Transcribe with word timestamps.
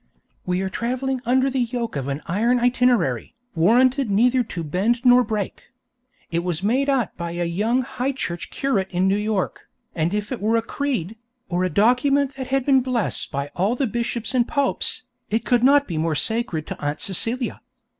We 0.47 0.63
are 0.63 0.69
travelling 0.71 1.21
under 1.27 1.47
the 1.47 1.59
yoke 1.59 1.95
of 1.95 2.07
an 2.07 2.23
iron 2.25 2.57
itinerary, 2.57 3.35
warranted 3.53 4.09
neither 4.09 4.41
to 4.41 4.63
bend 4.63 5.05
nor 5.05 5.23
break. 5.23 5.65
It 6.31 6.43
was 6.43 6.63
made 6.63 6.89
out 6.89 7.15
by 7.17 7.33
a 7.33 7.45
young 7.45 7.83
High 7.83 8.13
Church 8.13 8.49
curate 8.49 8.89
in 8.89 9.07
New 9.07 9.15
York, 9.15 9.69
and 9.93 10.11
if 10.11 10.31
it 10.31 10.41
were 10.41 10.55
a 10.57 10.63
creed, 10.63 11.17
or 11.49 11.63
a 11.63 11.69
document 11.69 12.33
that 12.33 12.47
had 12.47 12.65
been 12.65 12.81
blessed 12.81 13.31
by 13.31 13.49
all 13.55 13.75
the 13.75 13.85
bishops 13.85 14.33
and 14.33 14.47
popes, 14.47 15.03
it 15.29 15.45
could 15.45 15.63
not 15.63 15.87
be 15.87 15.99
more 15.99 16.15
sacred 16.15 16.65
to 16.65 16.81
Aunt 16.83 16.99
Celia. 16.99 17.61